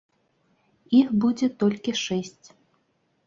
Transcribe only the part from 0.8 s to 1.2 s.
Іх